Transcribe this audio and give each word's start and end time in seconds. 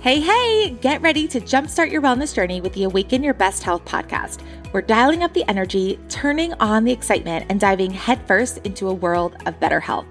Hey, 0.00 0.20
hey, 0.20 0.70
get 0.80 1.02
ready 1.02 1.26
to 1.26 1.40
jumpstart 1.40 1.90
your 1.90 2.00
wellness 2.00 2.32
journey 2.32 2.60
with 2.60 2.72
the 2.72 2.84
Awaken 2.84 3.24
Your 3.24 3.34
Best 3.34 3.64
Health 3.64 3.84
podcast. 3.84 4.44
We're 4.72 4.80
dialing 4.80 5.24
up 5.24 5.34
the 5.34 5.42
energy, 5.50 5.98
turning 6.08 6.52
on 6.60 6.84
the 6.84 6.92
excitement, 6.92 7.46
and 7.48 7.58
diving 7.58 7.90
headfirst 7.90 8.58
into 8.58 8.88
a 8.88 8.94
world 8.94 9.34
of 9.44 9.58
better 9.58 9.80
health. 9.80 10.06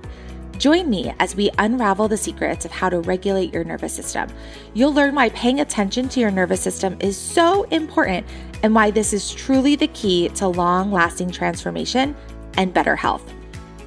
Join 0.57 0.89
me 0.89 1.13
as 1.19 1.37
we 1.37 1.51
unravel 1.57 2.09
the 2.09 2.17
secrets 2.17 2.65
of 2.65 2.71
how 2.71 2.89
to 2.89 2.99
regulate 2.99 3.53
your 3.53 3.63
nervous 3.63 3.93
system. 3.93 4.27
You'll 4.73 4.93
learn 4.93 5.15
why 5.15 5.29
paying 5.29 5.61
attention 5.61 6.09
to 6.09 6.19
your 6.19 6.31
nervous 6.31 6.59
system 6.59 6.97
is 6.99 7.15
so 7.15 7.63
important 7.69 8.27
and 8.63 8.75
why 8.75 8.91
this 8.91 9.13
is 9.13 9.33
truly 9.33 9.77
the 9.77 9.87
key 9.87 10.27
to 10.29 10.49
long 10.49 10.91
lasting 10.91 11.31
transformation 11.31 12.13
and 12.57 12.73
better 12.73 12.97
health. 12.97 13.23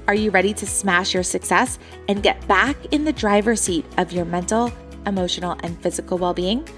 Are 0.09 0.15
you 0.15 0.31
ready 0.31 0.55
to 0.55 0.67
smash 0.67 1.13
your 1.13 1.23
success 1.23 1.79
and 2.09 2.23
get 2.23 2.49
back 2.49 2.79
in 2.91 3.05
the 3.05 3.13
driver's 3.13 3.61
seat 3.61 3.85
of 3.99 4.13
your 4.13 4.25
mental, 4.25 4.73
emotional, 5.07 5.57
and 5.63 5.81
physical 5.83 6.19
well 6.19 6.35
being? 6.35 6.69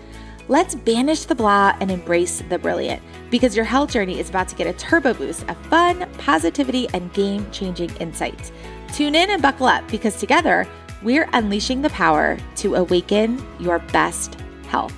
Let's 0.48 0.74
banish 0.74 1.24
the 1.24 1.34
blah 1.34 1.76
and 1.80 1.90
embrace 1.90 2.42
the 2.48 2.58
brilliant 2.58 3.02
because 3.30 3.54
your 3.54 3.64
health 3.64 3.92
journey 3.92 4.18
is 4.18 4.28
about 4.28 4.48
to 4.48 4.56
get 4.56 4.66
a 4.66 4.72
turbo 4.72 5.14
boost 5.14 5.48
of 5.48 5.56
fun, 5.66 6.08
positivity, 6.18 6.88
and 6.92 7.12
game 7.12 7.50
changing 7.52 7.94
insights. 7.96 8.50
Tune 8.92 9.14
in 9.14 9.30
and 9.30 9.40
buckle 9.40 9.66
up 9.66 9.86
because 9.88 10.16
together 10.16 10.66
we're 11.02 11.28
unleashing 11.32 11.80
the 11.80 11.90
power 11.90 12.38
to 12.56 12.74
awaken 12.74 13.44
your 13.60 13.78
best 13.78 14.36
health. 14.66 14.94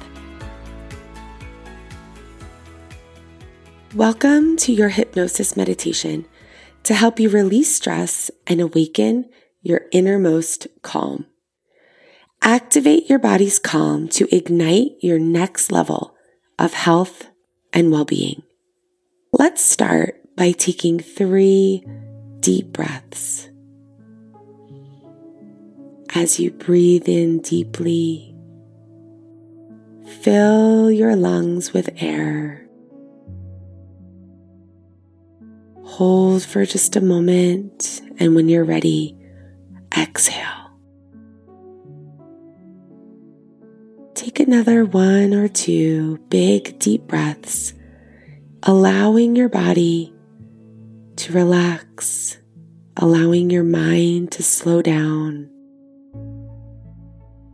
Welcome 3.95 4.56
to 4.56 4.72
your 4.72 4.88
hypnosis 4.88 5.56
meditation 5.56 6.27
to 6.83 6.95
help 6.95 7.20
you 7.20 7.28
release 7.28 7.77
stress 7.77 8.30
and 8.47 8.61
awaken 8.61 9.30
your 9.62 9.83
innermost 9.92 10.66
calm. 10.83 11.27
Activate 12.46 13.08
your 13.08 13.18
body's 13.18 13.58
calm 13.58 14.06
to 14.08 14.28
ignite 14.30 14.91
your 15.00 15.19
next 15.19 15.72
level 15.72 16.14
of 16.58 16.74
health 16.74 17.28
and 17.72 17.91
well 17.91 18.05
being. 18.05 18.42
Let's 19.32 19.64
start 19.64 20.20
by 20.36 20.52
taking 20.52 21.00
three 21.00 21.82
deep 22.41 22.66
breaths. 22.70 23.48
As 26.14 26.38
you 26.38 26.50
breathe 26.50 27.08
in 27.08 27.38
deeply, 27.38 28.36
fill 30.20 30.91
your 30.91 31.16
lungs 31.16 31.72
with 31.72 31.88
air. 31.97 32.69
Hold 35.82 36.42
for 36.42 36.66
just 36.66 36.94
a 36.94 37.00
moment, 37.00 38.02
and 38.19 38.34
when 38.34 38.50
you're 38.50 38.64
ready, 38.64 39.16
exhale. 39.97 40.63
Take 44.25 44.41
another 44.41 44.86
one 44.86 45.34
or 45.34 45.48
two 45.48 46.17
big, 46.30 46.78
deep 46.78 47.03
breaths, 47.03 47.75
allowing 48.62 49.36
your 49.36 49.50
body 49.50 50.14
to 51.16 51.34
relax, 51.34 52.39
allowing 52.97 53.50
your 53.50 53.64
mind 53.64 54.33
to 54.33 54.42
slow 54.42 54.81
down, 54.81 55.50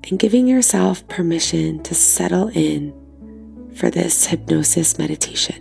and 0.08 0.16
giving 0.16 0.46
yourself 0.46 1.08
permission 1.08 1.82
to 1.82 1.92
settle 1.92 2.46
in 2.50 2.94
for 3.74 3.90
this 3.90 4.26
hypnosis 4.26 4.96
meditation. 4.96 5.56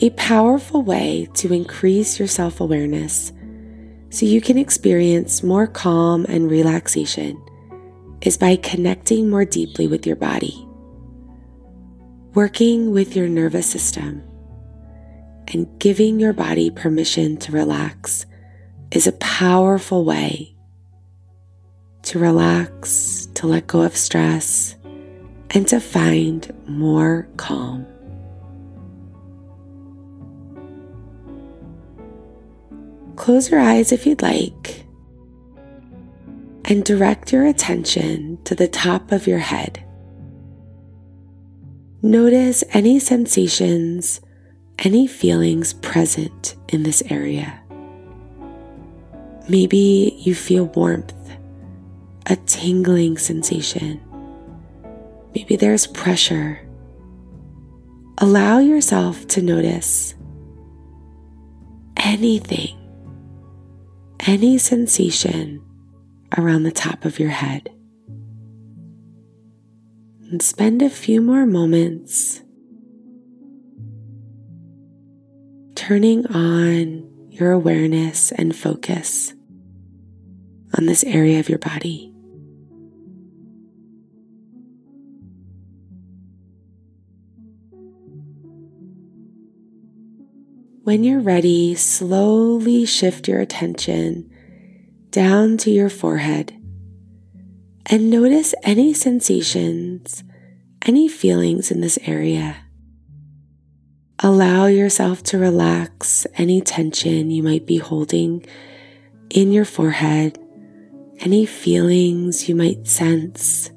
A 0.00 0.10
powerful 0.16 0.82
way 0.82 1.28
to 1.34 1.52
increase 1.52 2.18
your 2.18 2.26
self 2.26 2.60
awareness 2.60 3.30
so 4.10 4.26
you 4.26 4.40
can 4.40 4.58
experience 4.58 5.42
more 5.42 5.66
calm 5.66 6.24
and 6.28 6.50
relaxation 6.50 7.42
is 8.22 8.36
by 8.36 8.56
connecting 8.56 9.28
more 9.28 9.44
deeply 9.44 9.86
with 9.86 10.06
your 10.06 10.16
body, 10.16 10.66
working 12.34 12.90
with 12.92 13.14
your 13.14 13.28
nervous 13.28 13.70
system, 13.70 14.22
and 15.48 15.66
giving 15.78 16.18
your 16.18 16.32
body 16.32 16.70
permission 16.70 17.36
to 17.36 17.52
relax 17.52 18.26
is 18.90 19.06
a 19.06 19.12
powerful 19.12 20.04
way 20.04 20.54
to 22.08 22.18
relax, 22.18 23.28
to 23.34 23.46
let 23.46 23.66
go 23.66 23.82
of 23.82 23.94
stress, 23.94 24.76
and 25.50 25.68
to 25.68 25.78
find 25.78 26.50
more 26.66 27.28
calm. 27.36 27.86
Close 33.18 33.50
your 33.50 33.60
eyes 33.60 33.90
if 33.90 34.06
you'd 34.06 34.22
like 34.22 34.86
and 36.64 36.84
direct 36.84 37.32
your 37.32 37.46
attention 37.46 38.38
to 38.44 38.54
the 38.54 38.68
top 38.68 39.10
of 39.10 39.26
your 39.26 39.40
head. 39.40 39.84
Notice 42.00 42.62
any 42.72 43.00
sensations, 43.00 44.20
any 44.78 45.08
feelings 45.08 45.72
present 45.72 46.54
in 46.68 46.84
this 46.84 47.02
area. 47.10 47.60
Maybe 49.48 50.16
you 50.20 50.36
feel 50.36 50.66
warmth, 50.66 51.12
a 52.26 52.36
tingling 52.36 53.18
sensation. 53.18 54.00
Maybe 55.34 55.56
there's 55.56 55.88
pressure. 55.88 56.60
Allow 58.18 58.60
yourself 58.60 59.26
to 59.28 59.42
notice 59.42 60.14
anything 61.96 62.76
any 64.28 64.58
sensation 64.58 65.58
around 66.36 66.62
the 66.62 66.70
top 66.70 67.06
of 67.06 67.18
your 67.18 67.30
head. 67.30 67.70
And 70.30 70.42
spend 70.42 70.82
a 70.82 70.90
few 70.90 71.22
more 71.22 71.46
moments 71.46 72.42
turning 75.74 76.26
on 76.26 77.30
your 77.30 77.52
awareness 77.52 78.30
and 78.32 78.54
focus 78.54 79.32
on 80.76 80.84
this 80.84 81.04
area 81.04 81.40
of 81.40 81.48
your 81.48 81.58
body. 81.58 82.12
When 90.88 91.04
you're 91.04 91.20
ready, 91.20 91.74
slowly 91.74 92.86
shift 92.86 93.28
your 93.28 93.40
attention 93.40 94.30
down 95.10 95.58
to 95.58 95.70
your 95.70 95.90
forehead 95.90 96.58
and 97.84 98.08
notice 98.08 98.54
any 98.62 98.94
sensations, 98.94 100.24
any 100.86 101.06
feelings 101.06 101.70
in 101.70 101.82
this 101.82 101.98
area. 102.04 102.56
Allow 104.20 104.64
yourself 104.64 105.22
to 105.24 105.36
relax 105.36 106.26
any 106.36 106.62
tension 106.62 107.30
you 107.30 107.42
might 107.42 107.66
be 107.66 107.76
holding 107.76 108.46
in 109.28 109.52
your 109.52 109.66
forehead, 109.66 110.38
any 111.20 111.44
feelings 111.44 112.48
you 112.48 112.56
might 112.56 112.86
sense, 112.86 113.68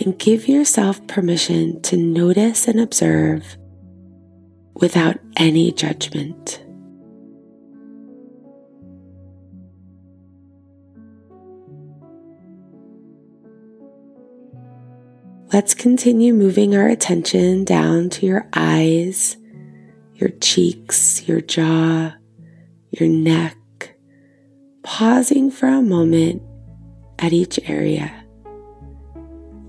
and 0.00 0.18
give 0.18 0.48
yourself 0.48 1.06
permission 1.06 1.80
to 1.80 1.96
notice 1.96 2.68
and 2.68 2.78
observe 2.78 3.56
without 4.80 5.18
any 5.36 5.72
judgment. 5.72 6.62
Let's 15.52 15.74
continue 15.74 16.34
moving 16.34 16.76
our 16.76 16.88
attention 16.88 17.64
down 17.64 18.10
to 18.10 18.26
your 18.26 18.48
eyes, 18.52 19.36
your 20.14 20.30
cheeks, 20.40 21.26
your 21.26 21.40
jaw, 21.40 22.12
your 22.90 23.08
neck, 23.08 23.56
pausing 24.82 25.50
for 25.50 25.68
a 25.68 25.80
moment 25.80 26.42
at 27.18 27.32
each 27.32 27.58
area. 27.64 28.12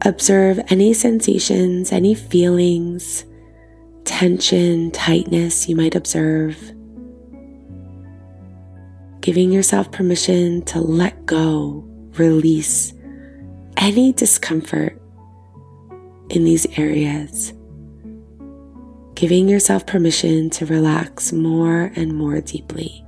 Observe 0.02 0.60
any 0.70 0.94
sensations, 0.94 1.92
any 1.92 2.14
feelings 2.14 3.24
tension, 4.18 4.90
tightness 4.90 5.70
you 5.70 5.76
might 5.76 5.94
observe. 5.94 6.58
Giving 9.22 9.52
yourself 9.52 9.92
permission 9.92 10.64
to 10.64 10.82
let 10.82 11.28
go, 11.28 11.84
release 12.14 12.96
any 13.78 14.14
discomfort 14.14 15.00
in 16.32 16.46
these 16.46 16.66
areas. 16.80 17.54
Giving 19.14 19.48
yourself 19.48 19.86
permission 19.86 20.50
to 20.50 20.66
relax 20.66 21.32
more 21.32 21.92
and 21.96 22.16
more 22.16 22.42
deeply. 22.42 23.06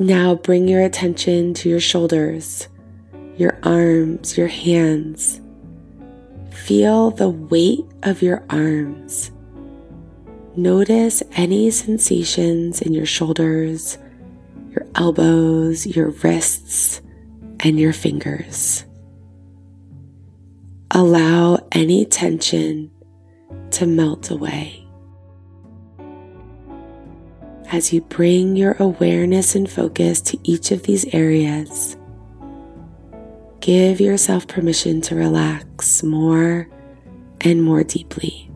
Now 0.00 0.34
bring 0.34 0.66
your 0.66 0.82
attention 0.82 1.54
to 1.54 1.68
your 1.68 1.78
shoulders 1.78 2.66
your 3.36 3.58
arms, 3.62 4.36
your 4.36 4.48
hands. 4.48 5.40
Feel 6.50 7.10
the 7.10 7.28
weight 7.28 7.84
of 8.02 8.22
your 8.22 8.42
arms. 8.50 9.30
Notice 10.56 11.22
any 11.32 11.70
sensations 11.70 12.80
in 12.80 12.94
your 12.94 13.06
shoulders, 13.06 13.98
your 14.70 14.86
elbows, 14.94 15.86
your 15.86 16.10
wrists, 16.10 17.02
and 17.60 17.78
your 17.78 17.92
fingers. 17.92 18.84
Allow 20.90 21.58
any 21.72 22.06
tension 22.06 22.90
to 23.72 23.86
melt 23.86 24.30
away. 24.30 24.82
As 27.70 27.92
you 27.92 28.00
bring 28.00 28.56
your 28.56 28.76
awareness 28.78 29.54
and 29.54 29.68
focus 29.68 30.20
to 30.22 30.38
each 30.44 30.70
of 30.70 30.84
these 30.84 31.04
areas, 31.12 31.96
give 33.66 34.00
yourself 34.00 34.46
permission 34.46 35.00
to 35.00 35.16
relax 35.16 36.04
more 36.04 36.68
and 37.40 37.64
more 37.64 37.82
deeply. 37.82 38.48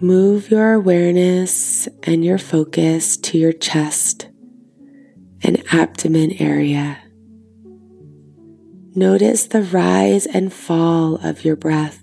Move 0.00 0.50
your 0.50 0.72
awareness 0.72 1.86
and 2.04 2.24
your 2.24 2.38
focus 2.38 3.18
to 3.18 3.36
your 3.36 3.52
chest 3.52 4.28
and 5.42 5.62
abdomen 5.70 6.32
area. 6.40 7.03
Notice 8.96 9.46
the 9.46 9.62
rise 9.62 10.24
and 10.24 10.52
fall 10.52 11.16
of 11.16 11.44
your 11.44 11.56
breath. 11.56 12.00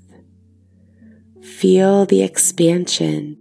Feel 1.41 2.05
the 2.05 2.21
expansion 2.21 3.37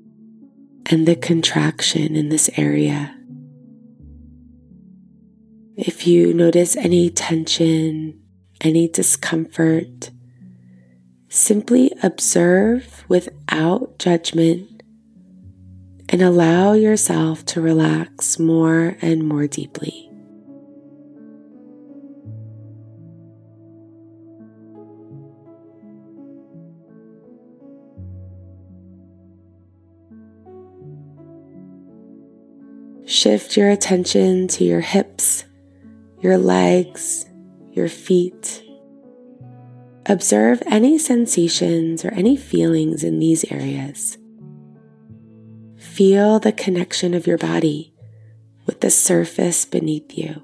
and 0.87 1.07
the 1.07 1.17
contraction 1.17 2.15
in 2.15 2.29
this 2.29 2.49
area. 2.57 3.17
If 5.77 6.07
you 6.07 6.33
notice 6.33 6.77
any 6.77 7.11
tension, 7.11 8.23
any 8.61 8.87
discomfort, 8.87 10.11
simply 11.29 11.91
observe 12.05 13.05
without 13.09 13.99
judgment 13.99 14.85
and 16.09 16.23
allow 16.23 16.75
yourself 16.75 17.45
to 17.47 17.61
relax 17.61 18.39
more 18.39 18.97
and 19.03 19.27
more 19.27 19.49
deeply. 19.49 20.10
Shift 33.21 33.55
your 33.55 33.69
attention 33.69 34.49
to 34.49 34.65
your 34.65 34.81
hips, 34.81 35.45
your 36.23 36.39
legs, 36.39 37.27
your 37.71 37.87
feet. 37.87 38.65
Observe 40.07 40.63
any 40.65 40.97
sensations 40.97 42.03
or 42.03 42.15
any 42.15 42.35
feelings 42.35 43.05
in 43.05 43.19
these 43.19 43.45
areas. 43.53 44.17
Feel 45.77 46.39
the 46.39 46.51
connection 46.51 47.13
of 47.13 47.27
your 47.27 47.37
body 47.37 47.93
with 48.65 48.81
the 48.81 48.91
surface 48.91 49.67
beneath 49.67 50.17
you. 50.17 50.41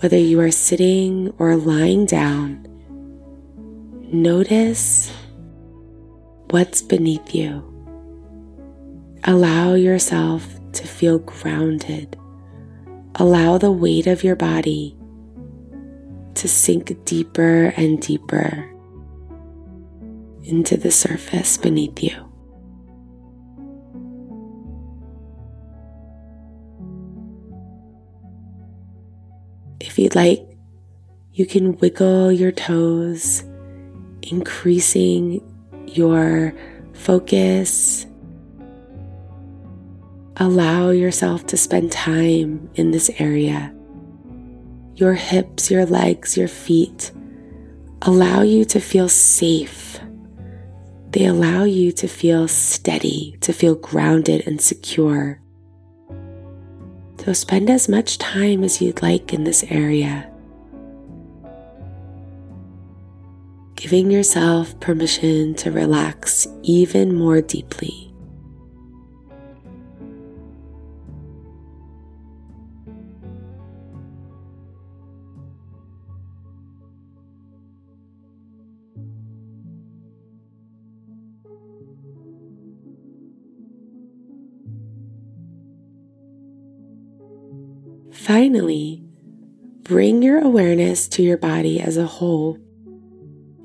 Whether 0.00 0.18
you 0.18 0.38
are 0.40 0.50
sitting 0.50 1.32
or 1.38 1.56
lying 1.56 2.04
down, 2.04 2.68
notice 4.12 5.10
what's 6.50 6.82
beneath 6.82 7.34
you. 7.34 7.64
Allow 9.24 9.72
yourself 9.72 10.58
to 10.72 10.86
feel 10.86 11.18
grounded. 11.18 12.16
Allow 13.16 13.58
the 13.58 13.72
weight 13.72 14.06
of 14.06 14.24
your 14.24 14.36
body 14.36 14.96
to 16.34 16.48
sink 16.48 17.04
deeper 17.04 17.72
and 17.76 18.00
deeper 18.00 18.68
into 20.44 20.76
the 20.76 20.90
surface 20.90 21.56
beneath 21.56 22.02
you. 22.02 22.28
If 29.80 29.98
you'd 29.98 30.14
like, 30.14 30.40
you 31.34 31.46
can 31.46 31.76
wiggle 31.78 32.32
your 32.32 32.52
toes, 32.52 33.44
increasing 34.22 35.40
your 35.86 36.54
focus. 36.94 38.06
Allow 40.38 40.90
yourself 40.90 41.46
to 41.48 41.56
spend 41.56 41.92
time 41.92 42.70
in 42.74 42.90
this 42.90 43.10
area. 43.18 43.74
Your 44.94 45.14
hips, 45.14 45.70
your 45.70 45.84
legs, 45.84 46.36
your 46.36 46.48
feet 46.48 47.12
allow 48.02 48.42
you 48.42 48.64
to 48.64 48.80
feel 48.80 49.08
safe. 49.08 50.00
They 51.10 51.26
allow 51.26 51.64
you 51.64 51.92
to 51.92 52.08
feel 52.08 52.48
steady, 52.48 53.36
to 53.42 53.52
feel 53.52 53.74
grounded 53.74 54.46
and 54.46 54.60
secure. 54.60 55.40
So 57.24 57.32
spend 57.32 57.70
as 57.70 57.88
much 57.88 58.18
time 58.18 58.64
as 58.64 58.80
you'd 58.80 59.02
like 59.02 59.32
in 59.32 59.44
this 59.44 59.64
area. 59.68 60.28
Giving 63.76 64.10
yourself 64.10 64.78
permission 64.80 65.54
to 65.56 65.70
relax 65.70 66.46
even 66.62 67.14
more 67.14 67.40
deeply. 67.40 68.11
Finally, 88.32 89.04
bring 89.82 90.22
your 90.22 90.38
awareness 90.38 91.06
to 91.06 91.22
your 91.22 91.36
body 91.36 91.78
as 91.78 91.98
a 91.98 92.06
whole. 92.06 92.56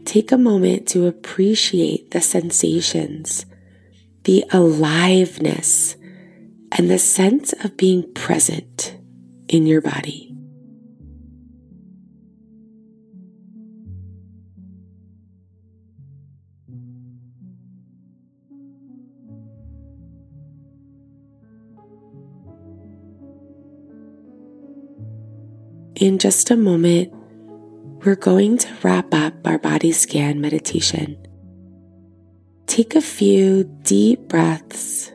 Take 0.03 0.29
a 0.33 0.37
moment 0.37 0.89
to 0.89 1.07
appreciate 1.07 2.11
the 2.11 2.19
sensations, 2.19 3.45
the 4.25 4.43
aliveness, 4.51 5.95
and 6.73 6.91
the 6.91 6.99
sense 6.99 7.53
of 7.63 7.77
being 7.77 8.11
present 8.11 8.97
in 9.47 9.65
your 9.65 9.79
body. 9.79 10.36
In 25.99 26.19
just 26.19 26.51
a 26.51 26.55
moment, 26.55 27.11
we're 28.05 28.13
going 28.13 28.59
to 28.59 28.67
wrap 28.83 29.11
up 29.15 29.33
our 29.47 29.57
body 29.57 29.91
scan 29.91 30.39
meditation. 30.39 31.17
Take 32.67 32.93
a 32.93 33.01
few 33.01 33.63
deep 33.81 34.27
breaths. 34.27 35.11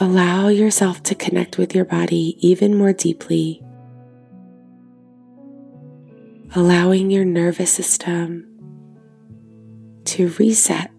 Allow 0.00 0.48
yourself 0.48 1.02
to 1.02 1.14
connect 1.14 1.58
with 1.58 1.74
your 1.74 1.84
body 1.84 2.38
even 2.40 2.78
more 2.78 2.94
deeply, 2.94 3.62
allowing 6.54 7.10
your 7.10 7.26
nervous 7.26 7.70
system 7.70 8.46
to 10.06 10.28
reset. 10.38 10.90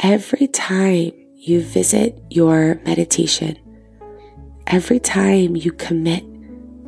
Every 0.00 0.48
time 0.48 1.12
you 1.36 1.60
visit 1.60 2.18
your 2.30 2.80
meditation, 2.86 3.58
every 4.66 5.00
time 5.00 5.56
you 5.56 5.72
commit 5.72 6.24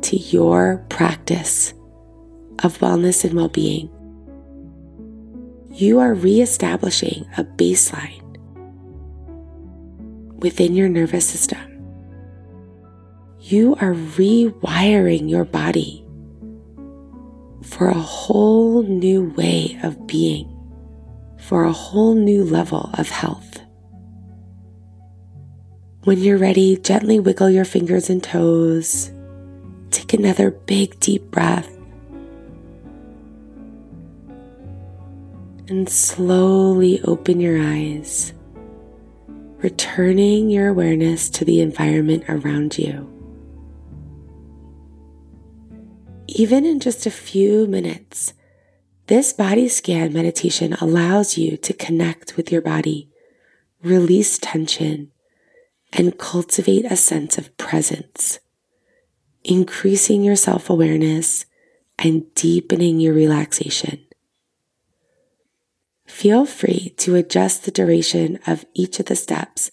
to 0.03 0.17
your 0.17 0.85
practice 0.89 1.73
of 2.63 2.77
wellness 2.79 3.23
and 3.23 3.33
well 3.33 3.49
being, 3.49 3.89
you 5.71 5.99
are 5.99 6.13
reestablishing 6.13 7.25
a 7.37 7.43
baseline 7.43 8.21
within 10.39 10.75
your 10.75 10.87
nervous 10.87 11.27
system. 11.27 11.59
You 13.41 13.75
are 13.75 13.93
rewiring 13.93 15.29
your 15.29 15.45
body 15.45 16.05
for 17.63 17.87
a 17.87 17.93
whole 17.93 18.83
new 18.83 19.29
way 19.31 19.77
of 19.83 20.07
being, 20.07 20.47
for 21.39 21.63
a 21.63 21.71
whole 21.71 22.15
new 22.15 22.43
level 22.43 22.89
of 22.93 23.09
health. 23.09 23.59
When 26.05 26.19
you're 26.19 26.37
ready, 26.37 26.77
gently 26.77 27.19
wiggle 27.19 27.49
your 27.49 27.65
fingers 27.65 28.09
and 28.09 28.23
toes. 28.23 29.11
Take 29.91 30.13
another 30.13 30.51
big, 30.51 30.99
deep 30.99 31.29
breath. 31.31 31.75
and 35.67 35.89
slowly 35.89 37.01
open 37.01 37.39
your 37.39 37.59
eyes, 37.59 38.33
returning 39.57 40.49
your 40.49 40.69
awareness 40.69 41.29
to 41.29 41.45
the 41.45 41.61
environment 41.61 42.23
around 42.29 42.77
you. 42.77 43.11
Even 46.27 46.65
in 46.65 46.79
just 46.79 47.05
a 47.05 47.11
few 47.11 47.65
minutes, 47.67 48.33
this 49.07 49.33
body 49.33 49.67
scan 49.67 50.13
meditation 50.13 50.73
allows 50.73 51.37
you 51.37 51.57
to 51.57 51.73
connect 51.73 52.35
with 52.37 52.51
your 52.51 52.61
body, 52.61 53.09
release 53.81 54.37
tension, 54.37 55.11
and 55.93 56.17
cultivate 56.17 56.85
a 56.85 56.97
sense 56.97 57.37
of 57.37 57.55
presence, 57.57 58.39
increasing 59.43 60.23
your 60.23 60.35
self 60.35 60.69
awareness 60.69 61.45
and 61.99 62.33
deepening 62.35 62.99
your 62.99 63.13
relaxation. 63.13 63.99
Feel 66.07 66.45
free 66.45 66.93
to 66.97 67.15
adjust 67.15 67.65
the 67.65 67.71
duration 67.71 68.39
of 68.47 68.65
each 68.73 68.99
of 68.99 69.07
the 69.07 69.15
steps 69.15 69.71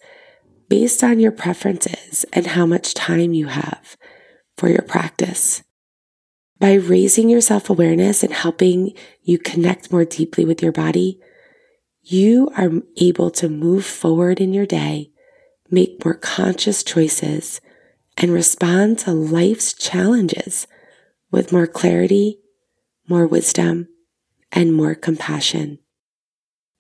based 0.69 1.05
on 1.05 1.21
your 1.21 1.33
preferences 1.33 2.25
and 2.33 2.49
how 2.49 2.67
much 2.67 2.95
time 2.95 3.33
you 3.33 3.47
have 3.47 3.97
for 4.57 4.69
your 4.69 4.83
practice. 4.83 5.63
By 6.59 6.75
raising 6.75 7.29
your 7.29 7.41
self 7.41 7.69
awareness 7.69 8.23
and 8.23 8.33
helping 8.33 8.95
you 9.23 9.39
connect 9.39 9.93
more 9.93 10.05
deeply 10.05 10.45
with 10.45 10.63
your 10.63 10.73
body, 10.73 11.21
you 12.03 12.51
are 12.57 12.71
able 12.97 13.31
to 13.31 13.49
move 13.49 13.85
forward 13.85 14.41
in 14.41 14.53
your 14.53 14.67
day, 14.67 15.12
make 15.73 16.05
more 16.05 16.15
conscious 16.15 16.85
choices, 16.85 17.61
and 18.19 18.31
respond 18.31 18.99
to 19.01 19.11
life's 19.11 19.73
challenges 19.73 20.67
with 21.31 21.51
more 21.51 21.67
clarity, 21.67 22.39
more 23.09 23.27
wisdom, 23.27 23.89
and 24.53 24.75
more 24.75 24.95
compassion. 24.95 25.79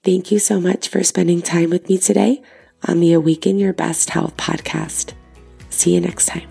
Thank 0.04 0.30
you 0.30 0.38
so 0.38 0.60
much 0.60 0.88
for 0.88 1.02
spending 1.02 1.40
time 1.40 1.70
with 1.70 1.88
me 1.88 1.96
today 1.96 2.42
on 2.86 3.00
the 3.00 3.14
Awaken 3.14 3.58
Your 3.58 3.72
Best 3.72 4.10
Health 4.10 4.36
podcast. 4.36 5.14
See 5.70 5.94
you 5.94 6.00
next 6.00 6.26
time. 6.26 6.48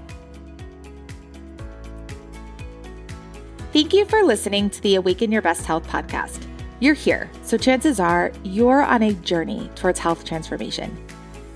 Thank 3.72 3.94
you 3.94 4.06
for 4.06 4.24
listening 4.24 4.70
to 4.72 4.82
the 4.82 4.96
Awaken 4.96 5.32
Your 5.32 5.42
Best 5.42 5.66
Health 5.66 5.88
podcast. 5.88 6.46
You're 6.80 6.96
here, 6.96 7.30
so 7.44 7.58
chances 7.58 8.00
are 8.00 8.32
you're 8.44 8.82
on 8.82 9.04
a 9.04 9.14
journey 9.14 9.70
towards 9.76 10.00
health 10.00 10.26
transformation. 10.26 10.98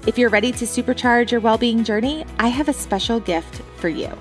If 0.08 0.20
you're 0.20 0.30
ready 0.30 0.52
to 0.52 0.66
supercharge 0.66 1.32
your 1.32 1.42
well 1.42 1.58
being 1.58 1.84
journey, 1.84 2.26
I 2.38 2.50
have 2.50 2.70
a 2.70 2.74
special 2.74 3.20
gift 3.20 3.62
for 3.78 3.90
you. 3.90 4.12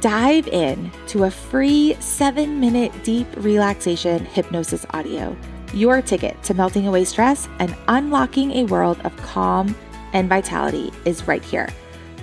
Dive 0.00 0.48
in 0.48 0.90
to 1.08 1.24
a 1.24 1.30
free 1.30 1.94
seven 2.00 2.58
minute 2.58 2.92
deep 3.04 3.26
relaxation 3.36 4.24
hypnosis 4.24 4.86
audio 4.90 5.36
your 5.72 6.02
ticket 6.02 6.42
to 6.42 6.54
melting 6.54 6.86
away 6.86 7.04
stress 7.04 7.48
and 7.58 7.76
unlocking 7.88 8.52
a 8.52 8.64
world 8.64 8.98
of 9.04 9.16
calm 9.18 9.74
and 10.12 10.28
vitality 10.28 10.92
is 11.04 11.28
right 11.28 11.44
here. 11.44 11.68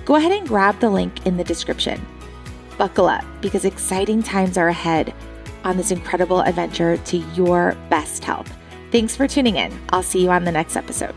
Go 0.04 0.16
ahead 0.16 0.32
and 0.32 0.46
grab 0.46 0.78
the 0.80 0.90
link 0.90 1.26
in 1.26 1.36
the 1.36 1.44
description. 1.44 2.04
Buckle 2.76 3.06
up 3.06 3.24
because 3.40 3.64
exciting 3.64 4.22
times 4.22 4.58
are 4.58 4.68
ahead 4.68 5.14
on 5.64 5.76
this 5.76 5.90
incredible 5.90 6.40
adventure 6.40 6.96
to 6.98 7.18
your 7.34 7.76
best 7.90 8.24
health. 8.24 8.52
Thanks 8.92 9.16
for 9.16 9.26
tuning 9.26 9.56
in. 9.56 9.76
I'll 9.90 10.02
see 10.02 10.22
you 10.22 10.30
on 10.30 10.44
the 10.44 10.52
next 10.52 10.76
episode. 10.76 11.14